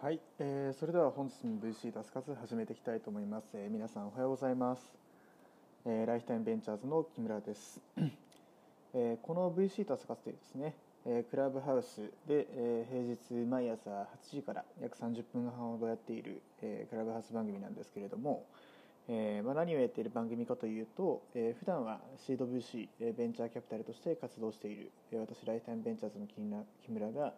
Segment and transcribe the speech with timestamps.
[0.00, 4.92] はい、えーそれでは本日も VC タスカツ始めていきたいと思います、えー皆さんおはようございます、
[5.84, 7.80] えーライフタイムベンチャーズの木村です、
[8.94, 14.06] えーこの VC タスカツというですね、えークラブハウスで、えー平日毎朝8
[14.36, 18.46] 時から約30分半ほどやっている、えークラブハウス番組なんですけれども、
[19.08, 27.32] えーまあ、何をやっている番組かというと、えー普段は CWC、えーベンチャーキャピタルとして活動している、えー私ライフタイムベンチャーズの木村木村が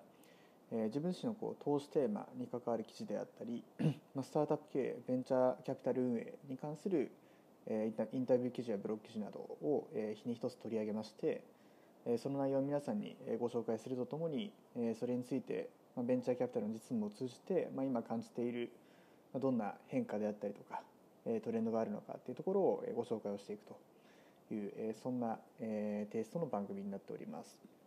[0.73, 3.65] えー自分自身のこう投資テーマに関わる記事であったり
[4.15, 7.11] まあスタートアップ経営ベンチャーキャピタル運営に関する、
[7.67, 11.43] えーインタビュー記事やブログ記事などを、えー日に一つ取り上げまして、
[12.07, 18.71] えーその内容を皆さんにご紹介するとともに、えーそれについて、まあ、ベンチャーキャピタルの実務を通じて、まあ、今感じている、
[19.33, 20.83] まあ、どんな変化であったりとか、
[21.27, 27.80] えートレンドがあるのかっていうところをご紹介をしていくという、えーそんな、えーテイストの番組になっております。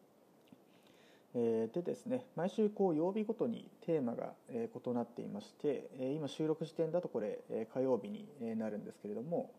[1.34, 7.40] でですね毎週こう曜日ごとにテーマが、異なっていまして、今収録時点だとこれ、
[7.74, 9.52] 火曜日になるんですけれども、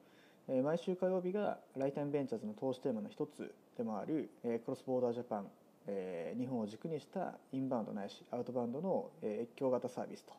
[0.62, 5.50] 毎週火曜日がライタイムベンチャーズの投資テーマの一つでもある、クロスボーダージャパン、
[6.38, 10.32] 日本を軸にしたインバウンドないしアウトバウンドの、越境型サービスと、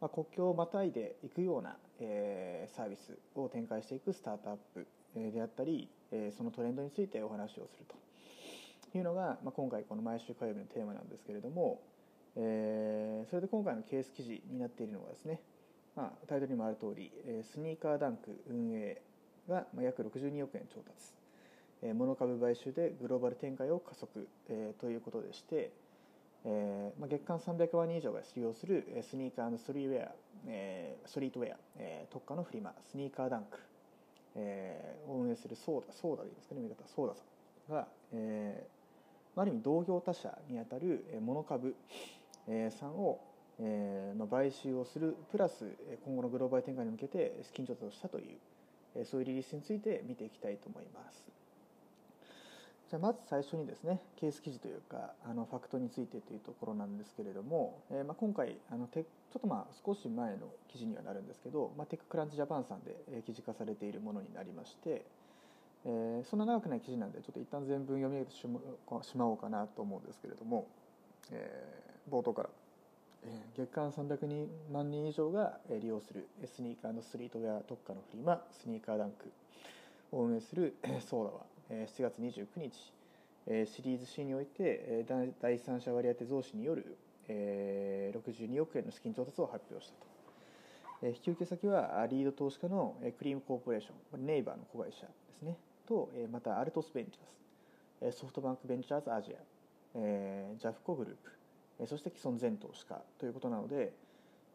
[0.00, 1.76] まあ、国境をまたいでいくような、
[2.68, 5.90] サービスを展開していくスタートアップであったり、
[6.34, 7.94] そのトレンドについてお話をすると。
[8.98, 11.80] いうのが、まあ、今回この毎週火曜日のテーマなんですけれども、
[12.36, 15.40] えーそれで今回のケース記事になっているのがですね、
[15.94, 19.00] まあ、タイトルにもある通り、えースニーカーダンク運営
[19.48, 21.14] が約62億円調達、
[21.82, 25.72] えー、モノ株買収でグローバル展開を加速、えーということでして、
[26.44, 30.12] えーまあ、月間300万人以上が使用するスニーカーストリーウェア、
[30.46, 33.58] えーストリートウェア、えー特化のフリマスニーカーダンク、
[34.36, 37.22] えーを運営するソーダソーダでいいですかね見方ソーダさ
[37.70, 38.71] んが、えー
[39.36, 41.74] ある意味同業他社にあたるモノ株
[42.70, 43.20] さんを、
[43.58, 45.64] えーまあ、買収をするプラス
[46.04, 51.24] 今後のグローバル展開に向けて資金調達をしたという、そういうリリースについて見ていきたいと思います。
[52.90, 62.94] じゃあまず最初にですねケース記事というかあのファクトについてというところなんですけれども、えーまあ、今回あのテちょっとまあ少し前の記事にはなるんですけど、まあ、テッククランチジャパンさんで
[63.24, 65.06] 記事化されているものになりまして、
[65.84, 68.46] えーそんな長くない記事なんでちょっと一旦全文読み上げてし
[69.16, 70.66] まおうかなと思うんですけれども、
[71.30, 72.48] えー冒頭から、
[73.24, 79.30] えー月間300万人以上が利用するスニーカーのストリートウェア特化のフリマスニーカーダンク。
[80.12, 82.92] を運営するソーダは7月29日。
[83.66, 85.04] シリーズ C において
[85.40, 86.96] 第三者割当増資による
[87.28, 89.94] 62億円の資金調達を発表した
[91.00, 91.08] と。
[91.08, 95.56] 引き受け先はリード投資家のクリームコーポレーションネイバーの子会社ですね。
[95.86, 99.34] とまたアルトスベンチャーズソフトバンクベンチャーズアジア
[99.94, 101.14] えジャフコグルー
[101.78, 103.92] プそして既存全投資家ということなので、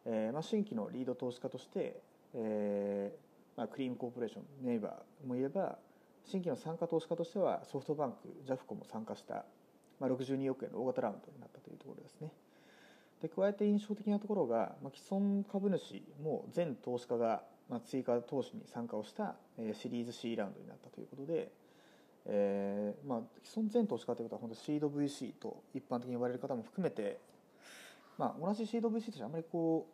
[0.06, 2.00] えまあ、新規のリード投資家として、
[2.34, 3.12] え
[3.56, 5.76] まあ、クリームコーポレーションネイバーもいれば
[6.24, 9.44] 新規の参加投資家としてはソフトバンクジャフコも参加した、
[10.00, 12.30] まあ、62億円の大型ラウンドになったというところですね。
[13.20, 21.50] で加えて印象的なところが、まあ、既存株主も全投資家が、まあ、追加投資に参加をした、えーシリーズ C ラウンドになったということで、
[22.26, 27.18] えーまあ、既存全投資家ということは本当シード VC と一般的に呼ばれる方も含めて、
[28.18, 29.86] まあ、同じシード VC としてあまりこ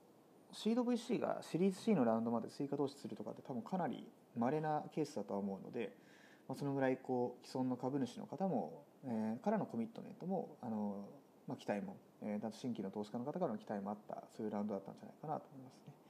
[0.52, 4.06] うシード VC がシリーズ C のラウンドまで追加投資するとかって多分かなり
[4.36, 5.92] 稀なケースだとは思うので、
[6.48, 11.06] まあ、そのぐらいこう既存の株主の方も、えからのコミットメントもあの、
[11.46, 16.03] まあ、期待も、えー、新規の投資家の方からの期待もあったそういうラウンドだったんじゃないかなと思いますね。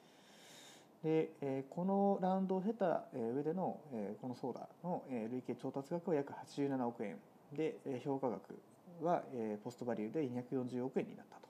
[1.05, 7.19] で、えーこのラウンドを経たえー上での、えーこのソーダの、え累計調達額は約87億円
[7.53, 8.59] で、評価額
[9.03, 11.45] は、えーポストバリューで240億円になったと。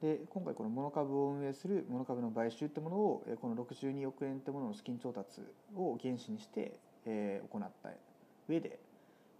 [0.00, 5.40] で今回このモノ株を運営するモノ株の買収ってものをこの62億円ってものの資金調達
[5.76, 7.90] を原資にして、行った
[8.48, 8.78] 上で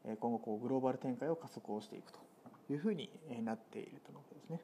[0.05, 2.19] えー今後こうグローバル展開を加速をしていくと
[2.73, 3.11] いうふうに
[3.45, 4.61] なっているとのことですね。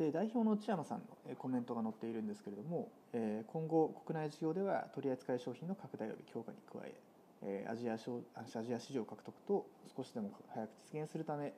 [0.00, 6.94] で代表の内山さんのコメントが載っているんですけれども、え今後国内事業では取扱い商品の拡大及び強化に加え
[7.42, 11.52] えアジアアジア市場獲得と少しでも早く実現するため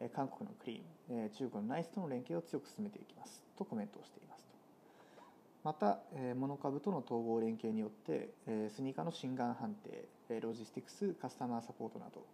[0.00, 3.44] え韓国のクリーン、え中国のナイスとの連携を強く進めていきます。
[3.56, 5.22] とコメントをしていますと。
[5.62, 12.26] また、えーモノ株との統合連携によって、えスニーカーの心眼判定えロジスティクスカスタマーサポートなど、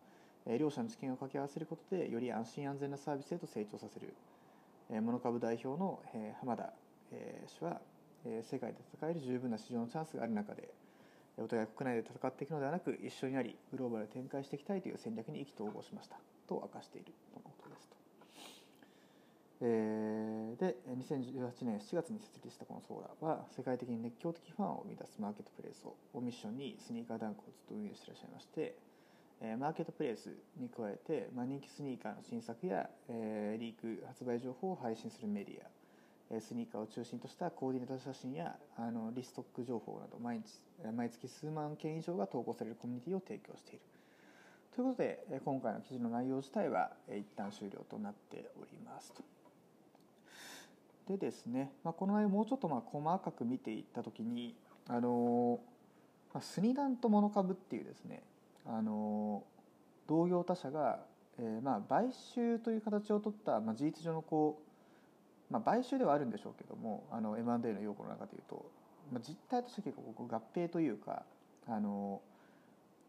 [0.47, 4.15] え両者の知見を掛け合わせることでより安心安全なサービスへと成長させる、
[4.91, 6.73] モノ株代表の、えー浜田、
[7.47, 7.81] 氏は、
[8.43, 10.73] 世界で戦える十分な市場のチャンスがある中で
[11.37, 16.17] お互い国内で戦っていくのではなく一緒になりグローバルで展開していきたいという戦略に意気投合しました
[16.49, 17.97] と明かしているとのことですと。
[19.61, 28.77] えーで2018年7月に設立したこのソーラーは世界的に熱狂的ファンを生み出すマーケットプレイスをミッションにスニーカーダンクをずっと運営していらっしゃいまして
[29.47, 35.69] えマーケットプレイスに加えて、まあ、人気スニーカーの新作や、え、リーク発売情報を配信するメディア
[36.31, 40.45] えスニーカーを中心としたコーディネート写真やあのリストック情報など毎日
[40.95, 43.81] 毎月数万件以上が投稿されるコミュニティを提供している
[44.75, 49.23] ということで今回の記事の内容自体は一旦終了となっておりますと。
[51.07, 54.57] でですね、まあ、この内容もうちょっとまあ細かく見ていった時に
[54.89, 55.61] あの、
[56.33, 58.23] まあ、スニダンとモノ株っていうですね
[58.67, 59.43] あの
[60.07, 61.01] 同業他社が、
[61.39, 64.61] えー、まあ買収という形を取った、まあ、事実上のこ
[65.51, 68.65] う、まあ、買収ではあるんでしょうけどもあの M&A の用語の中でいうと、
[69.13, 71.23] まあ、実態として結構合併というか
[71.69, 72.21] あの、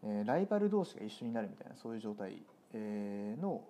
[0.04, 2.42] えー、ライバル同士が一緒になるみたいなそういう状態、
[2.74, 3.62] えー、の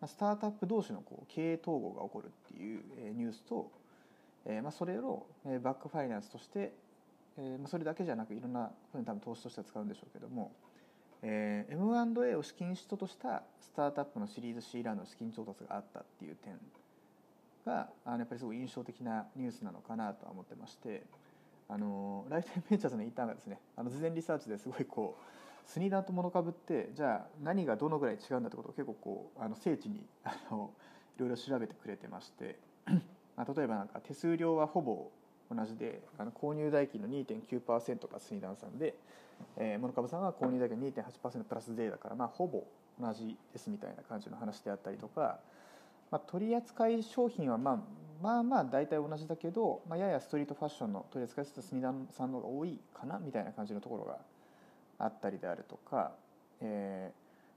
[0.00, 2.80] まあスタートアップ同士のこう経営統合が起こるっていう
[3.14, 3.70] ニュースと、
[4.44, 5.26] えーまあ、それを
[5.62, 6.72] バックファイナンスとして、
[7.38, 10.52] えーまあ、それだけじゃなくいろんなふうに多分投資としては使うんでしょうけども、
[11.22, 16.58] えー、M&A を資金使途としたスタートアップのシリーズ C ラウンドの資金調達があったっていう点
[17.66, 21.02] があのやっぱりすごい印象的なニュースなのかなとは思ってまして
[21.68, 30.70] あのライフタイムベンチャーズのインターンがですねあの事前リサーチですごいこうスニーダンとモノ株ってじゃあ何がどのぐらい違うんだってことを結構こうあの精緻にあの
[31.16, 32.56] いろいろ調べてくれてまして
[33.36, 35.10] まあ例えばなんか手数料はほぼ
[35.54, 38.94] 同じであの購入代金の2.9%がスニダンさんで、
[39.56, 42.64] えー、モノ株さんは購入代金2.8%プラス税だから、まあ、ほぼ
[43.00, 45.38] 同じですみたいな感じの話であったりとか、
[46.10, 47.78] まあ、取扱い商品はまあ
[48.22, 54.18] まあまあ大体同じだけど、まあ、ややストリートファッションの取り扱いするスニダンさんの方が多いかなみたいな感じのところが
[54.98, 56.12] あったりであるとか、
[56.60, 57.12] え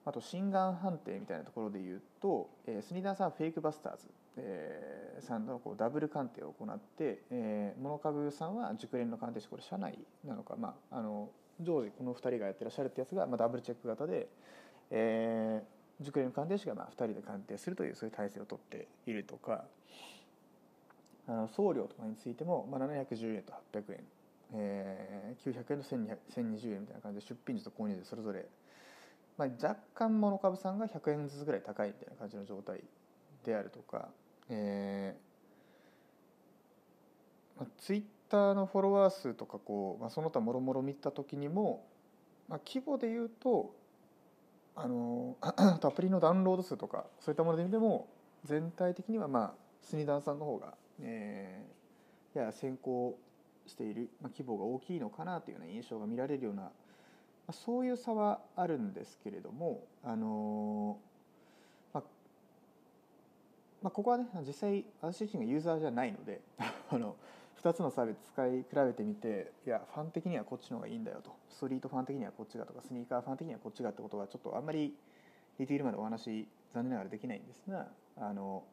[0.06, 4.08] ー、あと心眼判定みたいなところで言うと、えー、スニダーさんはフェイクバスターズ、
[4.42, 11.30] えー、さんのこうダブル鑑定を行って、えー、モノ株さんは熟練の鑑定士これ社内なのか、まあ、あの
[11.62, 14.28] 常時この2人がやってらっしゃるってやつが、まあ、ダブルチェック型で、
[14.92, 19.66] えー、熟練の鑑定士がまあ2人で鑑定するというそういう体制をとっているとか
[21.28, 24.00] あの送料とかについても、まあ、710円と800円
[24.54, 28.46] えー、900円と1020円みたいな感じで出品時と購入時それぞれ、
[29.38, 32.82] まあ、若干モノ株さんが100円ずつぐらい高いみたいな感じの状態
[33.46, 34.10] であるとか、
[34.50, 35.30] えー
[37.60, 41.86] まあ、ツイッターのフォロワー数とかこう、まあ、その他もろもろ見た時にも、
[42.48, 43.76] まあ、規模でいうと
[44.76, 48.08] あの アプリのダウンロード数とかそういったもので見ても
[48.46, 53.18] 全体的にはまあスニダーさんの方が、えー、やや先行
[53.68, 56.72] している、まあ、規模が大きいのかなというような印象が見られるような、ま
[57.48, 61.09] あ、そういう差はあるんですけれども、あのまあ
[63.82, 66.42] まあ、ここはね実際私自身がユーザーじゃないので
[66.90, 67.16] あの
[67.62, 71.32] 2つのサービス使い比べてみていやファン的にはこっちの方がいいんだよと。
[71.50, 74.96] ストリートファン的にはこっちがとかスニーカーファン的にはこっちがってことはちょっとあんまり
[75.58, 78.64] ディティールまでお話残念ながらできないんですがあの、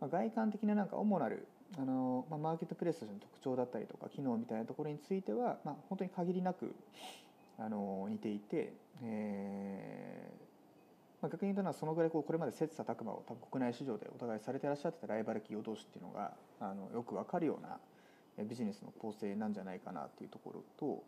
[0.00, 1.46] まあ、外観的ななんか主なる
[1.78, 6.74] あの、まあ、マーケットプレスとしての特徴だったりとか機能みたいなところについては、まあ、本当に限りなく
[7.58, 8.72] あの似ていて、
[9.04, 10.45] えー
[11.22, 17.78] まあ、逆に言うとそのぐらいこうこれまで切磋琢磨を多分国内市場でお互いされてらっしゃってたライバル企業同士っていうのがあのよく分かるような
[18.44, 21.02] ビジネスの構成なんじゃないかなっていうところと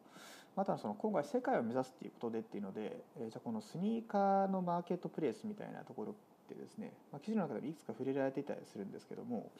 [0.57, 6.15] またその今回世界を目指すっていうことでっていうので、え、じゃこのスニーカーのマーケットプレイスみたいなところっ
[6.49, 9.53] てですね、まあ、記事の中でいくつか触れられていたりするんですけども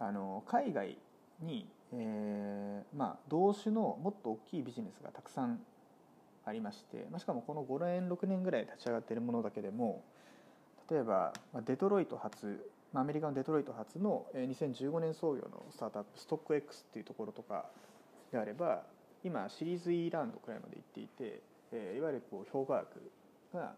[0.00, 0.96] あの海外
[1.40, 5.60] に、えーまあ、同種のもっと大きいビジネスがたくさん
[6.46, 10.04] ありまして、まあ、しかもこの5年6年ぐらい立ち上がっているものだけでも
[10.90, 11.32] 例えば
[11.66, 17.66] デトロイト発アメリカのデトロイト発の2015年創業のスタートアップストック X っていうところとか
[18.30, 18.82] であれば
[19.24, 21.40] 今シリーズ E ラウンドくらいまで行っていて、
[21.72, 23.10] えいわゆるこう評価額
[23.54, 23.72] が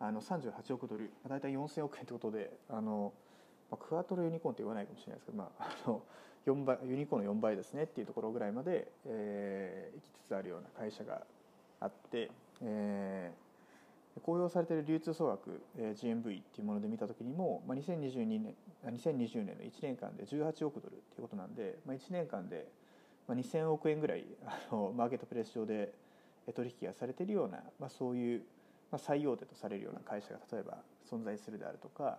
[0.00, 3.12] あの38億ドル大体4000億円ということであの
[3.70, 6.02] まあ、クワトロユニコーンって言わないかもしれないですけど、まあ、あの
[6.46, 11.22] 4倍ユニコーンの4倍ですねっていうところぐらいまで、えー、行きつつあるような会社が
[11.80, 12.30] あって、
[12.62, 22.66] えー、公表されている流通総額、えー、GMV っていうもので見た時にも、まあ、2022年2020年の1年間で18億ドルっていうことなんで、まあ、1年間で
[23.28, 25.92] 2000億円ぐらいあのマーケットプレス上で
[26.54, 28.42] 取引がされているような、まあ、そういう、
[28.90, 30.78] まあ、最大手とされるような会社が例えば
[31.10, 32.18] 存在するであるとか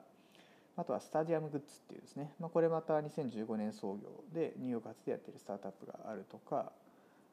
[0.78, 6.72] あとはスタジアムグッズっていうですね、まあ、これまた2015年創業でニューヨーク発でやっているスタートアップがあるとか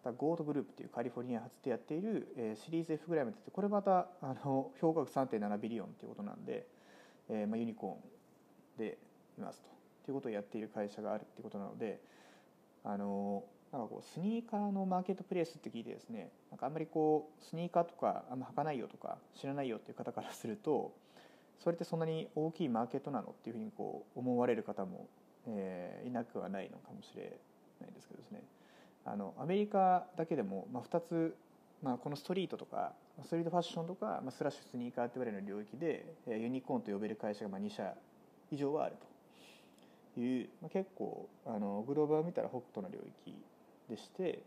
[0.05, 6.67] ゴードグループというカリフォルニア発でやっている、えシリーズ F ぐらいまでってこれまたあの評価額3.7ビリオンということなんで、
[7.29, 8.99] えー、まあユニコーンで
[9.37, 9.69] いますと。
[10.05, 12.01] ということをやっている会社があるっていうことなので
[12.83, 20.95] あのなんかこうスニーカーのマーケットプレイスって聞いてですねなんかあんまりこうスニーカーとかあんま履かないよとか知らないよっていう方からすると
[21.63, 25.07] それってそんなに大きいマーケットなのっていうふうにこう思われる方も、
[25.47, 27.39] えー、いなくはないのかもしれ
[27.81, 28.43] ないですけどですね
[29.13, 31.37] あのアメリカだけでも、まあ、2つ、
[31.83, 32.93] まあ、このストリートとか
[33.25, 37.95] ストリートファッションとか、まあ、スラッシュスニーカーって言われる領域で、ユニコーンと呼べる会社がまあ2社
[38.51, 39.19] 以上はあると。
[40.21, 43.35] いう、まあ、結構あのグローバーを見たら北斗の領域
[43.89, 44.43] でして、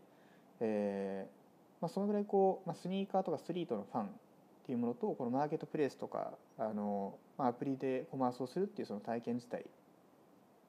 [0.60, 1.42] えー
[1.80, 4.08] まあ、そのぐらいこう、まあ、スニーカーとかストリートのファンっ
[4.66, 9.66] ていうものとこのマーケットプレイスとかあの、まあ、アプリでコマースをするっていうその体験自体、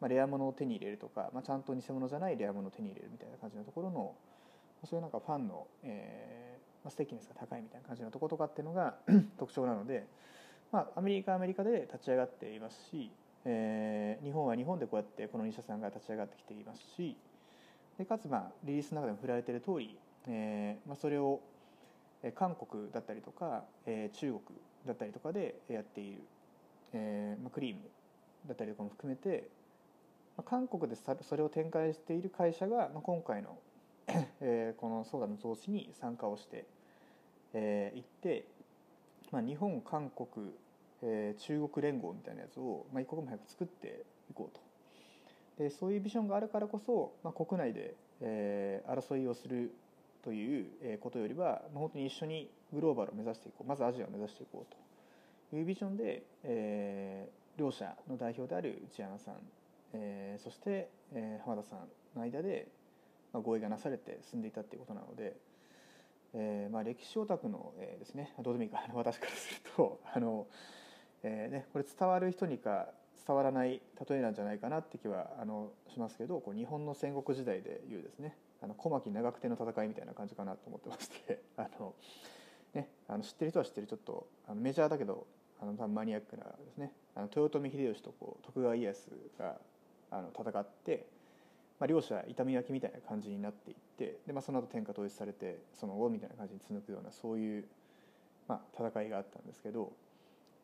[0.04, 4.14] まあ、レア物を手に入れるとか、まあ、ちゃんと偽物じゃないレア物を手に入れるみたいな感じのところの
[4.84, 8.96] そういうなんかファンの、えーまあ、ステキネスが高いみたいな感じのところとかっていうのが
[9.40, 10.06] 特徴なので、
[10.74, 13.14] まあ、アメリカはアメリカで立ち上がっていますし、
[13.46, 17.16] えー、日本は日本でこうやってこの2社さんが立ち上がってきていますし
[17.98, 21.40] でかつまあリリースの中でも振られている通り、えーまあ、それを
[22.36, 26.24] 韓国だったりとか、えー、中国だったりとかでやっている、
[26.92, 27.82] えーまあ、クリーム
[28.48, 29.50] だったりとかも含めて、
[30.42, 33.58] 韓国でそれを展開している会社が、今回の、
[34.78, 36.62] このソーダの増資に参加をしてい、
[37.54, 38.46] えー、って、
[39.32, 40.48] まあ、日本韓国、
[41.02, 44.62] えー、中国連合みたいなやつを、まあ、一刻も早く作っていこうと。
[45.58, 49.72] でそういうビジョンがあるからこそ、まあ、国内で、えー、争いをする
[50.24, 54.76] ということよりは、まあ、本当に一緒にグローバルを目指していこうまずアジアを目指していこう
[55.52, 59.36] というビジョンで、えー、両者の代表である内山さん、
[59.94, 61.80] えー、そして、えー、浜田さん
[62.16, 62.68] の間で、
[63.32, 65.36] まあ、合意がなされて進んでいたということなので、
[66.34, 70.48] えーまあ、歴史オタクの、えー、ですねどうでもいいか私からすると あの、
[71.22, 72.90] えーね、これ伝わる人にか
[73.26, 81.94] 伝わらない例えなんじゃないかなって気はあのしますけどこう日本の戦国時代でいうですねあの小牧長久手の戦いみたいな感じかなと思ってまして あの、
[82.74, 85.28] ね、あの知ってる人は知ってるちょっとあのメジャーだけど
[85.62, 89.62] あの多分マニアックなですねあの豊臣秀吉とこう徳川家康が
[90.14, 91.06] あの戦って、
[91.80, 97.66] まあ、両者痛み分けみたいな感じになっていってで、まあ、その後天下統一されてその後みたいな感じに続くようなそういう、
[98.48, 99.92] まあ、戦いがあったんですけど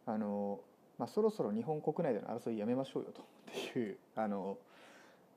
[0.05, 0.59] あの
[0.99, 4.57] まあ、そろそろ日本国内での争いやめましょうよとっていうあの、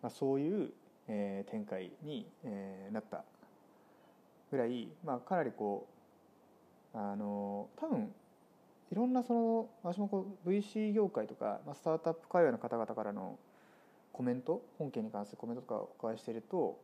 [0.03, 0.71] まあ、そういう、
[1.07, 3.23] えー、展開に、えー、なった
[4.51, 5.87] ぐらい、まあ、かなりこ
[6.95, 8.13] うあの多分
[8.91, 13.39] いろんなその私もこう VC 業界とか、まあ、スタートアップ界隈の方々からの
[14.13, 16.79] コメント本件に関するコメントとかをお伺いしていると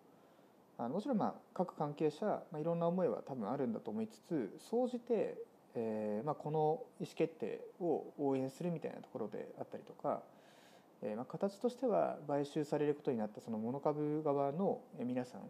[0.78, 5.37] あのもちろんまあ各関係者、まあ、いろんな思いは多分あるんだと思いつつ総じて
[5.75, 10.23] えーまあ、この意思決定を応援するみたいなところであったりとか、
[11.02, 15.42] えーまあ、形としては買収されることになったそのモノ株側の皆さん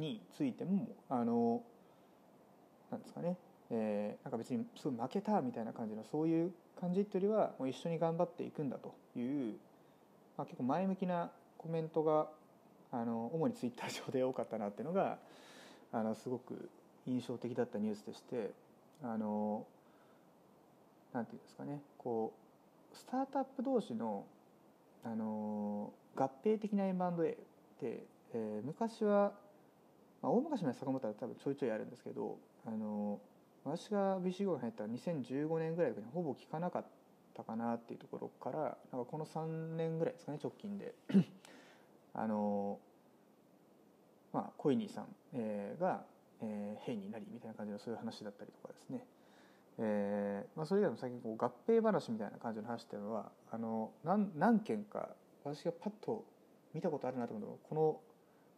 [0.00, 1.62] についてもあの
[2.90, 3.36] なんですかね、
[3.70, 9.54] えー、なんか別にすごい負けたみたいな感じのそういう感じっていうよりはもう一緒に頑張っていくんだという、
[10.40, 12.28] まあ、結構前向きなコメントが
[12.90, 15.18] あの主にツイッター上で多かったなっていうのが
[15.92, 16.70] あのすごく
[17.06, 18.50] 印象的だったニュースでして。
[19.02, 19.66] あの
[21.12, 22.32] なんていうんですかねこ
[22.92, 24.24] うスタートアップ同士の
[25.02, 27.34] あの合併的な M&A っ
[27.80, 28.04] て、
[28.34, 29.32] えー、昔は、
[30.20, 33.18] まあ、大昔まで遡ったら多分ちょいちょいあるんですけどあの
[33.64, 36.88] 私が VC5 に入った2015年ぐらいにほぼ聞かなかった
[37.44, 40.94] かなっていうところからなんかこの3年ぐらいですかね直近で。
[42.12, 42.80] あの
[44.32, 46.04] まあコイニーさん、えー、が
[46.42, 49.04] えー、兵になりみたいな感じのそういう話だったりとかですね、
[49.78, 55.10] えーまあ、それ以外も最近こう合併話みたいな感じの話っていうのはあの何何件か
[55.44, 56.24] 私がパッと
[56.74, 58.00] 見たことあるなと思うのこの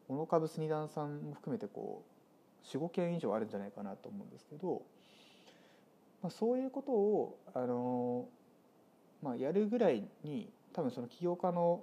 [0.09, 4.83] モノ株スニダンさんも含めてこう45件以上あるんじゃないかなと思うんですけど、
[6.23, 8.27] まあ、そういうことをあの、
[9.23, 11.83] まあ、やるぐらいに多分その起業家の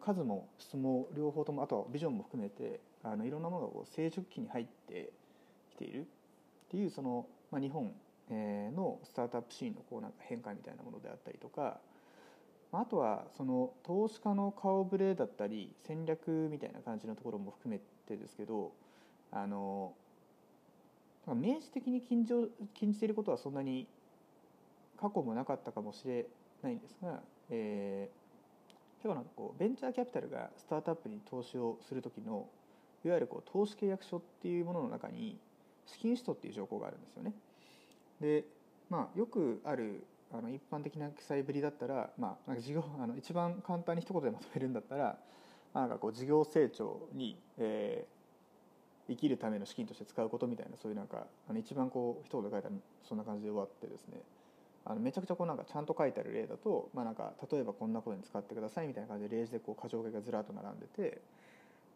[0.00, 5.10] 数も質も両方ともあとはビジョンも含めてあのいろんなものがこう成熟期に入って
[5.70, 6.06] きている。
[6.68, 7.90] っていうその、まあ、日本
[8.30, 11.78] のスタートアップシーンのこうなんか変化みたいなものであったりとか
[12.72, 18.72] あとはその投資家の顔ぶれだったり戦略みたいな感じのところも含めてですけど
[19.32, 19.94] あの
[21.26, 22.34] 明示的に禁じ
[22.74, 23.86] 禁じていることはそんなに
[25.00, 26.26] 過去もなかったかもしれ
[26.62, 32.46] ないんですが、えー、結構なんかこうベンチャーキャピタルがスタートアップに投資をする時の
[33.04, 35.38] いわゆるこう投資契約書っていうものの中に
[35.86, 37.32] 資金使途っていう条項があるんですよね。
[38.20, 38.44] で、
[38.90, 45.18] まあ、よくあるあの一般的な記載ぶりだったら、まあ、なんか事業 あの一番簡単に一言でまとめるんだったら、
[45.72, 52.74] まあ、なんかこう事業成長に、えー、生きるための資金として使うことみたいなそういうなんかあの一番こう一言で書いたら
[53.04, 54.20] そんな感じで終わってですね
[54.84, 61.20] あのめちゃくちゃこうなんかちゃんと書いてある例だと、まあ、なんか例えばこんなことに使ってくださいみたいな感じで例示でこう箇条書きがずらっと並んでて、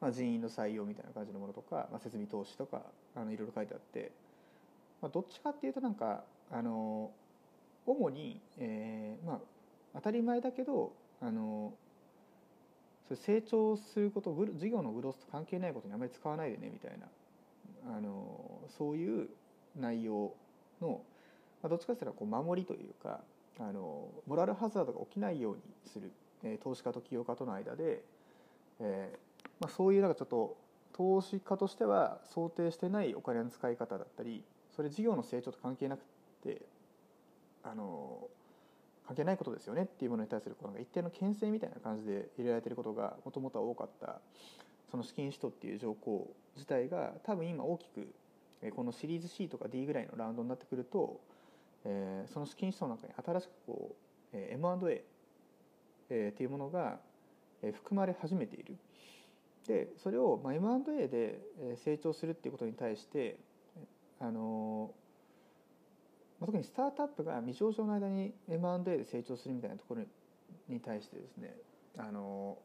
[0.01, 2.83] まあ、人員の採用みたいな感じのものとか、まあ、設備投資とか
[3.17, 4.12] あのいろいろ書いてあって、
[5.01, 7.11] まあ、どっちかっていうとなんかあの
[7.87, 9.39] 主に、えーまあ、
[9.95, 11.73] 当たり前だけどあの
[13.09, 17.07] それ成長すること事業のグロスと関係ないことにあまり使わないでねみたいな
[17.97, 19.29] あのそういう
[19.77, 20.35] 内容
[20.81, 21.01] の、
[21.62, 23.21] まあ、どっちかというとこう守りというか
[23.59, 26.11] あのモラルハザードが起きないようにする、
[26.42, 28.02] えー、投資家と起業家との間で、
[28.81, 30.57] えーまあ、そういうなんかちょっと
[30.92, 34.42] 投資家としては想定してないお金の使い方だったり
[34.75, 36.02] それ事業の成長と関係なく
[36.42, 36.62] て
[37.62, 38.26] あの
[39.07, 44.21] 関係ないことですよねっていうものに対するこの一定の牽制みたいな感じで入れられてることがもともとは多かった
[44.90, 48.09] その資金使途っていう条項自体が多分今大きく
[48.71, 51.21] このシリーズ C とか D ぐらいのラウンドになってくると、
[51.85, 53.91] えー、その資金使途の中に新しくこ
[54.33, 55.05] う、え M&A、
[56.11, 56.99] えー、っていうものが
[57.61, 58.77] 含まれ始めている。
[59.67, 61.39] でそれを、まあ、M&A で
[61.77, 63.39] 成長するっていうことに対して
[64.19, 64.93] あの
[66.41, 70.03] 特にスタートアップが未上場の間に M&A で成長するみたいなところ
[70.69, 71.55] に対してですね
[71.97, 72.59] あの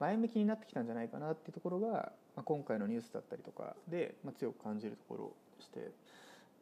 [0.00, 5.90] 前向きになってきたんじゃないかなっていうところが、まあ、今回のニュースだったりとかで、まあ、強く感じるところでして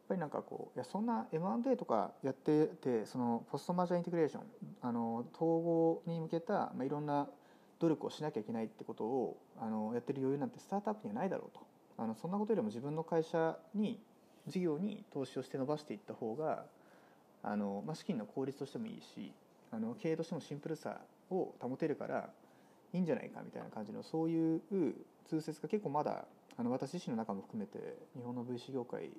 [0.09, 4.43] ぱりなんかこういやそんな M&A とかやっててそのポストマージャーインテグレーション
[4.83, 7.29] あの統合に向けた、まあ、いろんな
[7.79, 11.65] 努力をしなきゃいけないってことをあのやってる余裕なんてスタートアップにはないだろうと。
[11.99, 13.99] あのそんなことよりも自分の会社に
[14.47, 16.65] 事業に投資をして伸ばしていった方が
[17.43, 19.33] あの、まあ、資金の効率としてもいいし
[19.73, 22.29] あの経営としてもシンプルさを保てるから
[22.93, 24.61] いいんじゃないかみたいな感じのそういう
[25.25, 26.27] 通説が結構まだ
[26.59, 29.11] あの私自身の中も含めて日本の VC 業界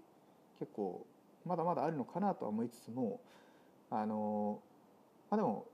[0.59, 1.05] 結構
[1.45, 3.19] まだまだあるのかなとは思いつつも
[3.89, 4.59] あの、
[5.29, 5.65] まあ、でも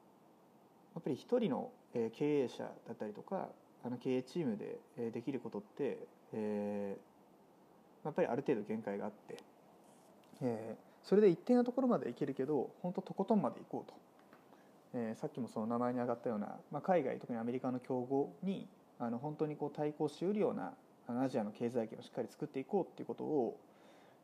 [0.96, 3.48] やっぱり一人の経営者だったりとか
[3.84, 5.98] あの経営チームでできることって、
[6.34, 9.38] えー、やっぱりある程度限界があって、
[10.42, 13.98] えー、それで一定のところまでいけるけど本当とことんまで行こうと、
[14.96, 18.68] えー、さっきもその名前に挙がったような、まあ、海外特にアメリカの競合に
[19.00, 20.74] あの本当にこう対抗しうるような
[21.08, 23.58] アジアの経済圏をしっかり作っていこうっていうことを、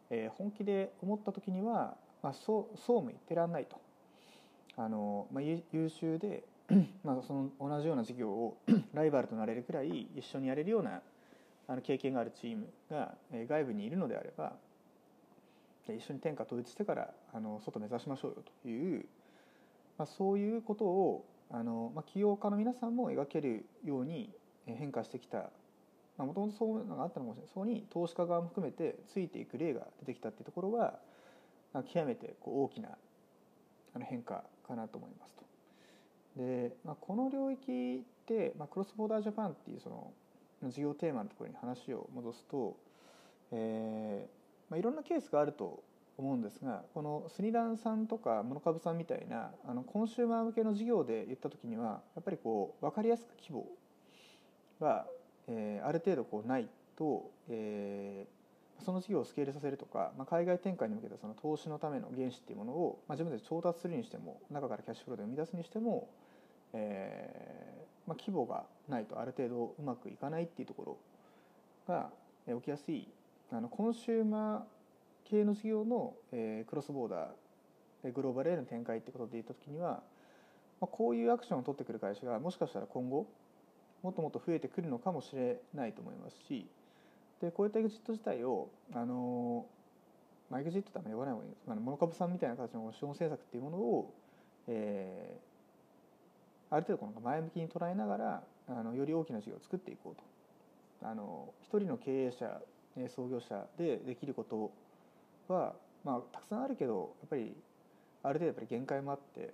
[0.10, 3.80] えー、本気で思った時には、まあ、そうそうも言ってらんないと。
[4.78, 6.43] あのまあ、優秀で
[7.04, 8.58] まあその同じような事業を
[8.93, 11.02] ライバルとなれるくらい一緒にやれるような
[11.67, 13.13] あの経験があるチームが
[13.48, 14.54] 外部にいるのであれば
[15.88, 19.06] 一緒に天下統一してからあの外目指しましょうよという、
[19.98, 24.30] まあ、そういうことをあの、まあ、起業家の皆さんも描けるように
[24.65, 25.50] 変化してきた
[26.25, 30.99] もともとそういうのがあったのかもしれないそこに投資家側も含めてついていく例が出てきたっていうところは、
[31.93, 32.89] 極めてこう大きな
[34.01, 35.43] 変化かなと思いますと。
[36.41, 40.12] で、まあ、この領域って、まあ、クロスボーダージャパンっていうその
[40.63, 42.75] 授業テーマのところに話を戻すと、
[43.51, 45.84] えーまあ、いろんなケースがあると
[46.17, 53.65] 思うんですがこのスニダンさんとかモノカブさんみたいなあのコンシューマー向けの事業で言った時にはやっぱりこう分かりやすく規模
[54.82, 55.05] が、
[55.50, 66.08] えー、ある程度こうないと、えー、その事業をスケールさせるとか、まあ、海外展開に向けたその投資のための原資っていうものを、まあ、自分で調達するにしても中からキャッシュフローで生み出すにしても、
[66.74, 70.98] えまあ、規模がないとある程度うまくいかないっていうところ
[71.88, 72.10] が
[72.48, 73.08] 起きやすい
[73.52, 74.62] あのコンシューマー
[75.30, 80.02] 系の事業の、えー、クロスボーダーグローバルへの展開ってことで言った時には、
[80.80, 83.28] まあ、こういうアクションを取ってくる会社がもしかしたら今後
[84.02, 86.66] もっともっと増えてくるのかもしれないと思いますし
[87.42, 89.66] でこういったエグジット自体をあの、
[90.50, 91.70] まあ、エグジットってあんまり言わない方がいいです。
[91.70, 94.14] モノ株さんみたいな形の資本政策っていうものを、
[94.68, 100.24] えー、ある程度この前向きに捉えながらあのより大きな事業を作っていこうと。
[101.02, 102.60] あの一人の経営者
[103.16, 104.72] 創業者でできること
[105.54, 107.56] は、まあ、たくさんあるけどやっぱり
[108.24, 109.54] ある程度やっぱり限界もあって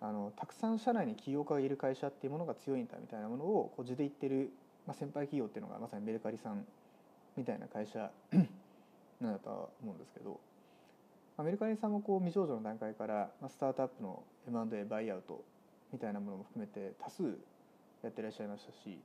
[0.00, 4.50] あのたくさん社内に起業家がいる会社っていうものが強いんだみたいなものをこう図で言ってる、
[4.86, 6.64] まあ、先輩企業っていうのがまさにメルカリさん
[7.36, 8.10] みたいな会社
[9.20, 10.40] なんだとは思うんですけど
[11.42, 15.42] メルカリさんもこう未上場の段階からまあスタートアップの M&A バイアウト
[15.92, 17.22] みたいなものも含めて多数
[18.02, 18.98] やってらっしゃいましたし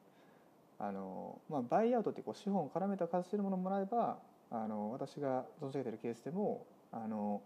[0.77, 4.17] あの、まあ、バイアウトってこう資本を絡めた形でのものもらえば
[4.51, 7.41] あの私が存じ上げてるケースでもあの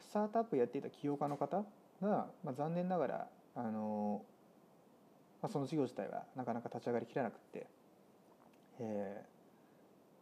[0.00, 1.64] スタートアップやっていた起業家の方
[2.02, 4.22] が、まあ、残念ながらあの、
[5.40, 7.66] まあ、その事業自体はなかなか立ち上がりきらなくて、
[8.80, 9.24] え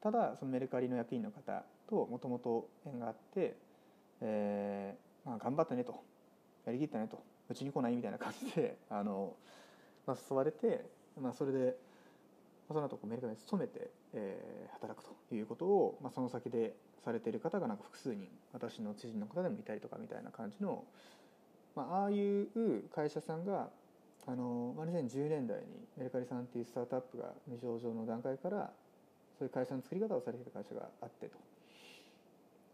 [0.01, 3.57] ー、ただそのメルカリの役員の方ともともと縁があって、
[4.21, 6.03] えーまあ、頑張ったねと
[6.67, 9.35] やりきったねとうちに来ないみたいな感じで あの、
[10.07, 10.85] まあ、誘われて、
[11.21, 11.77] まあ、それで
[12.69, 20.85] その後メルカリに勤めて、えー、働くということを、まあ、その先でされている方がなんか複数人私の知人の方でもいたりとかみたいな感じの、
[21.81, 22.49] まあ、あいう
[22.95, 23.71] 会社さんが
[24.27, 25.65] あの、2010年代に
[25.97, 28.71] メルカリさんっていうスタートアップが未上場の段階から
[29.39, 31.39] そういう会社の作り方をされている会社があってと。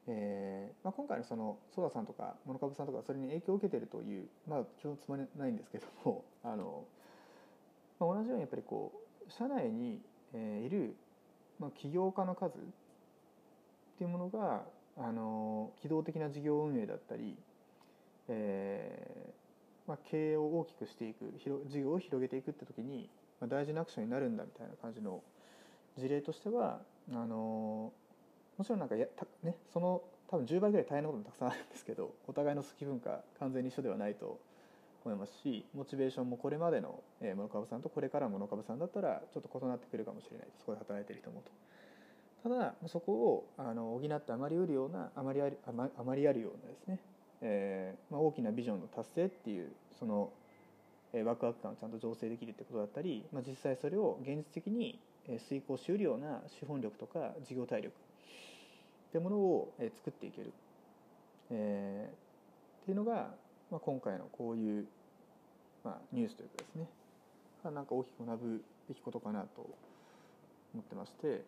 [0.09, 6.85] えーまあ、今回のそのソダさんとかモノカブさんとかそれに影響を受けてるという、まあ、基本つまりないんですけども あの、
[7.99, 8.93] まあ、同じようにやっぱりこ
[9.27, 10.01] う社内に、
[10.33, 10.95] えー、いる、
[11.59, 12.61] まあ、起業家の数っ
[13.99, 14.65] ていうものが
[14.97, 17.37] あの機動的な事業運営だったり、
[18.29, 19.37] えー
[19.87, 21.33] まあ、経営を大きくしていく
[21.69, 23.09] 事業を広げていくって時に、
[23.41, 25.23] まあ、大事なアクションになるんだみたいな感じの
[25.97, 26.81] 事例としては
[27.13, 27.93] あの
[28.59, 34.41] もちろんなんかやた、ね、その多分10倍ぐらい大変なこともたくさんあるんですけどお互いの好き文化完全に一緒ではないと
[35.05, 41.51] 思いますしモチベーションもこれまでの、えー、モノカブさんとこれからのモノカブさんだったらちょっと異なってくるかもしれないそこで働いてる人もと。
[42.43, 47.01] ただそこをあの補ってあまりうるようなあまりありあまりあるようなですね、
[47.49, 50.33] えーまあ、大きなビジョンの達成っていうその、
[51.13, 54.99] えー、ワクワク感をちゃんと醸成できるってことだったり、まあ、実際それを現実的に
[55.49, 60.53] 遂行しうるような資本力とか事業体力ってものを作っていける、
[61.51, 63.31] えー、っていうのが、
[63.71, 64.87] まあ、今回のこういう、
[65.85, 66.89] まあ、ニュースというかですね。
[67.65, 69.69] なんか大きく学ぶべきことかなと
[70.73, 71.43] 思ってまして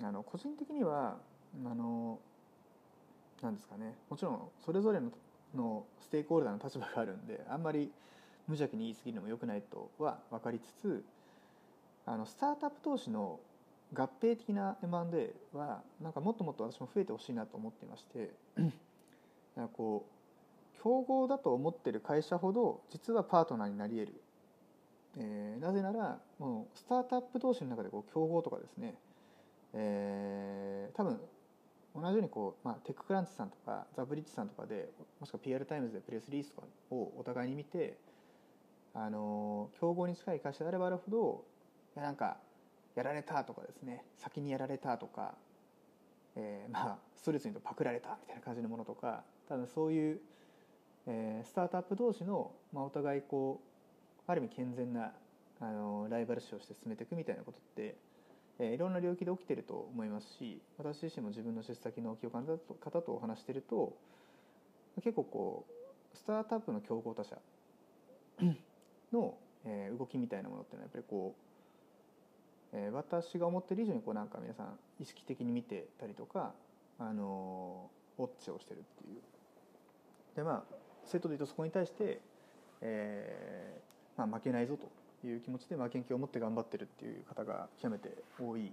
[0.00, 1.16] あの個人的には
[1.64, 2.20] あの
[3.42, 3.94] なんですかね。
[4.08, 5.10] もちろんそれぞれの
[5.54, 7.90] のステークホルダーの立場があるんであんまり
[8.46, 11.04] 無邪気に言い過ぎるのも良くないとは分かりつつ
[12.06, 13.40] あのスタートアップ投資の
[13.94, 18.30] 合併的な M&A はなんかもっともっと私も増えてほしいなと思っていまして
[19.56, 24.20] なんかこう競合だと思ってる会社ほど実はパートナーになり得る、
[25.18, 28.94] えー、なぜならもうスタートアップ同士の中でこう競合とかですね
[29.74, 31.20] えー、多分
[32.00, 34.88] 同じようにこう、まあ、テッククランチさんとかザ・ブリッジさんとかで
[35.20, 37.96] もしくは PR タイムズでプレスリリースとかをお互いに見て
[38.94, 41.44] あの競合に近い会社であればあるほど
[41.96, 42.38] いやなんか
[42.94, 45.34] やられたとかですね先にやられたとか、
[46.36, 50.20] えー、まあストレートにとパクられたみたいな感じのものとか多分そういう、
[51.06, 53.60] えー、スタートアップ同士の、まあ、お互いこ
[54.26, 55.12] うある意味健全な
[55.60, 57.96] あのライバル視をして進めていくみたいなことって
[58.58, 63.96] えいろんな領域で起きてると思いますし私自身も自分の出先の企業方とお話してると
[64.96, 67.38] 結構こうスタートアップの競合他社
[69.12, 71.34] の、え動きみたいなものっていうのはやっぱりこ
[72.72, 76.52] う、え私が思ってる以上にこうなんか皆さん意識的に見てたりとか、
[76.98, 79.22] あのウォッチをしてるっていう。
[80.36, 82.20] でまあ生徒でいうとそこに対して、
[82.80, 84.97] えーまあ、負けないぞと。
[85.26, 88.72] いう気持ちで、まあ、研究を持って頑張ってるっていう方が極めて多い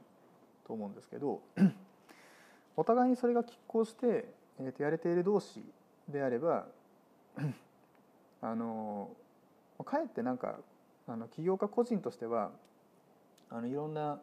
[0.67, 1.41] と思うんですけど
[2.77, 4.25] お互いにそれが拮抗して、
[4.59, 5.63] えー、とやれている同士
[6.09, 6.67] であれば
[8.41, 9.09] あの
[9.83, 10.59] かえってなんか
[11.07, 12.51] あの起業家個人としては
[13.49, 14.19] あのいろんな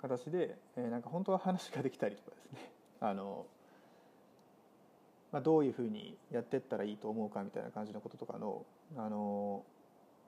[0.00, 2.70] 形で、えー、なんか本当は話ができたりとかですね。
[3.00, 3.46] あの、
[5.32, 8.64] まあ、どういうふうにやってったらいいと思うかみたいな感じのこととかの
[8.96, 9.64] あの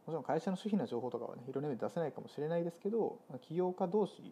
[0.09, 4.23] もちろん会社の主費な情報とかはねいろんな意味で出せないかもしれないですけど起業家同士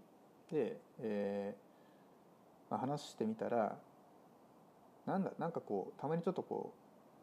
[0.50, 3.76] で、えーまあ、話してみたら
[5.04, 6.72] なんだなんかこうたまにちょっとこ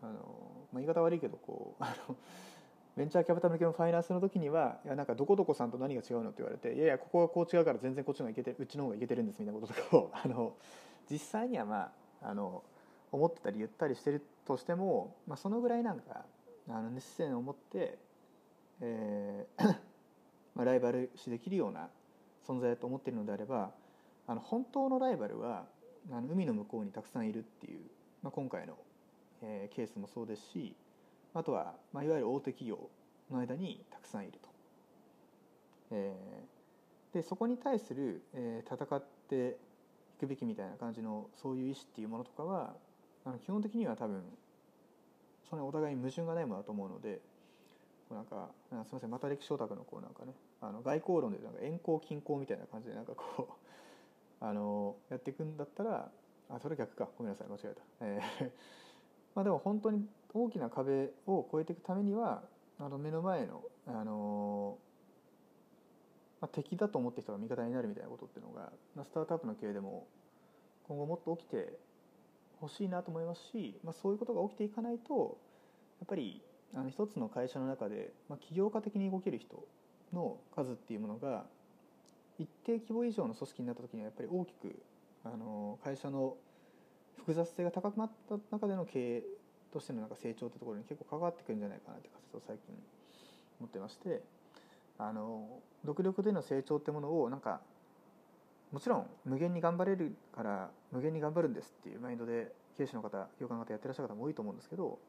[0.03, 0.13] うあの、
[0.71, 2.15] まあ、言い方悪いけどこうあの
[2.95, 10.53] ベンチャーキャピタル向けのファイナンスの時にはいやなんかどこどこさんと何が違うのって言われていやいやここはこう違うから全然こっちの方がいけてうちの方がいけてるんですみたいなこととかを あの
[11.09, 12.61] 実際にはまああの
[13.11, 16.25] 思ってたり言ったりしてるとしても、まあ、そのぐらいなんか
[16.69, 17.97] あの熱線を持って
[18.81, 19.79] えー
[20.55, 21.89] まあ、ライバル視できるような
[22.45, 23.73] 存在だと思っているのであれば
[24.27, 25.65] あの本当のライバルは
[26.11, 27.81] あの海の向こうにたくさんいるっていう、
[28.21, 28.77] まあ、今回の、
[29.41, 30.75] えー、ケースもそうですし
[31.33, 32.89] あとは、まあ、いわゆる大手企業
[33.31, 34.49] の間にたくさんいると。
[35.91, 39.57] えー、でそこに対する、えー、戦って
[40.17, 42.75] いくべきみたいな感じのそういう意思っていうものとかは
[43.25, 44.23] あの基本的には多分
[45.49, 47.21] そのお互いに矛盾がないものだと思うので
[48.13, 53.53] なんかすみませんまた歴史オタクのこうなんかねあの外交論でなんか遠行近行みたいな感じでなんかこう
[54.45, 56.11] あのやっていくんだったら
[56.49, 57.09] あそれ逆か。
[57.17, 57.47] ごめんなさい。
[57.47, 58.51] 間違えた、えー。
[59.35, 62.43] まあ、でも本当に大きな壁を越えていくためには
[62.79, 64.77] あの目の前の、あの
[66.39, 68.71] まあ、敵だと思って人が味方になるみたいなことっていうのが、
[69.03, 70.05] スタートアップの経営でも
[70.87, 71.79] 今後もっと起きて
[72.59, 75.37] ほしいなと思いますし、まあ、そういうことが起きていかないと
[75.99, 76.41] やっぱり
[76.75, 79.63] あの一つの会社の中で、まあ、起業家的に動ける人
[80.13, 81.45] の数っていうものが
[82.39, 84.75] 一定規模以上の組織になった時にはやっぱり大きく
[85.23, 86.35] あの会社の
[87.17, 89.23] 複雑性が高くなった中での経営
[89.71, 92.75] としてのなんか成長ってところに結構関わってくるんじゃないかなって仮説を最近
[93.59, 94.21] 思ってまして
[94.97, 95.47] あの
[95.85, 97.61] 独力での成長ってものをなんか
[98.71, 104.99] もちろん無限に頑張れるから無限に頑張るんですっていうマインドで経営者の方業界の方やってらっしゃる方も多いと思うんですけど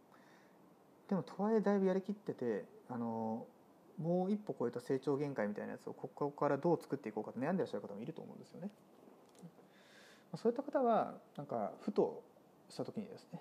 [1.08, 3.46] でもとはいえだいぶやりきっててあの
[3.98, 8.70] もう一歩超えた成長限界みたいなやつをここからどう作っていこうかと悩んでらっしゃる方もいると思うんですよね。
[10.36, 12.22] そういった方はなんかふと
[12.68, 13.40] した時にですね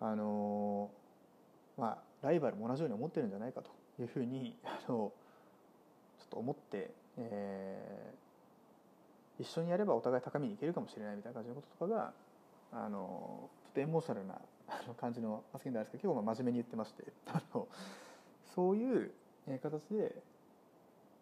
[0.00, 0.90] あの
[1.76, 5.12] まあライバルも同じように思ってるんじゃないかというふうにあの
[6.18, 12.12] ちょっと思って、えー、一緒にやればお互い高みにいけるかもしれないみたいな感じのこととかが
[12.72, 14.34] あのちょっとエモーショナルな
[15.00, 17.68] 感じの発言なんですけど結構真面目に言ってましてあの
[18.54, 19.10] そういう
[19.62, 20.14] 形で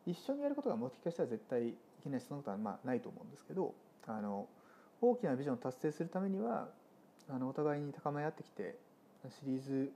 [0.07, 3.75] 一緒にやることが目的化したら絶対いけないそんなことはまあないと思うんですけど
[4.07, 4.47] あの
[5.01, 6.69] 大きなビジョンを達成するためには
[7.29, 8.77] あのお互いに高め合ってきて
[9.31, 9.93] シリーズ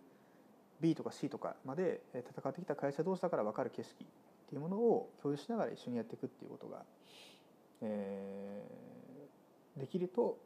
[0.80, 4.06] B とか C とかまで戦ってきた会社同士だから分かる景色っ
[4.48, 6.82] ていうものを共有しながら一緒にやっていくっていうことが、
[7.82, 10.38] えー、できると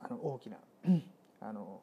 [0.00, 0.58] あの大きな
[1.40, 1.80] あの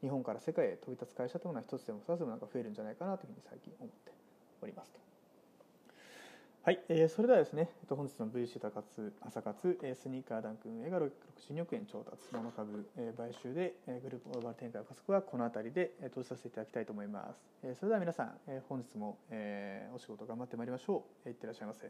[0.00, 4.12] 日本から世界へ飛び立つ会社というのは一つでも二つでもなんか増えるんじゃないかなというふうに最近思って
[4.62, 5.06] おりますと。
[6.66, 17.38] はい、えー、それではですね、えっと、本日の VC 高津朝活、えー、スニーカーダンク運営が662億円調達、モノ株、えー、買収で、えー、グループオーバー展開加速はこの辺りで、えー、投資させていただきたいと思います。
[17.62, 21.28] えー、それでは皆さん、えー、本日も、えー、お仕事頑張ってまいりましょう。
[21.28, 21.88] えー、いってらっしゃいませ。